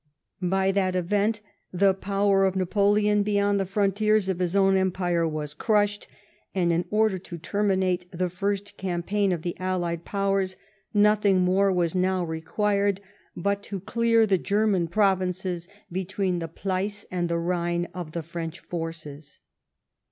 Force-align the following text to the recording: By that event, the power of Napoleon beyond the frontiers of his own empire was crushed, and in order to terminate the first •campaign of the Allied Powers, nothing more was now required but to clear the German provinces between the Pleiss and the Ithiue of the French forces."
By 0.41 0.71
that 0.71 0.95
event, 0.95 1.41
the 1.71 1.93
power 1.93 2.45
of 2.45 2.55
Napoleon 2.55 3.21
beyond 3.21 3.59
the 3.59 3.67
frontiers 3.67 4.29
of 4.29 4.39
his 4.39 4.55
own 4.55 4.75
empire 4.75 5.27
was 5.27 5.53
crushed, 5.53 6.07
and 6.55 6.71
in 6.73 6.85
order 6.89 7.19
to 7.19 7.37
terminate 7.37 8.09
the 8.11 8.27
first 8.27 8.79
•campaign 8.79 9.31
of 9.31 9.43
the 9.43 9.55
Allied 9.59 10.03
Powers, 10.03 10.55
nothing 10.91 11.41
more 11.41 11.71
was 11.71 11.93
now 11.93 12.23
required 12.23 12.99
but 13.37 13.61
to 13.61 13.79
clear 13.79 14.25
the 14.25 14.39
German 14.39 14.87
provinces 14.87 15.67
between 15.91 16.39
the 16.39 16.47
Pleiss 16.47 17.05
and 17.11 17.29
the 17.29 17.35
Ithiue 17.35 17.85
of 17.93 18.13
the 18.13 18.23
French 18.23 18.59
forces." 18.59 19.37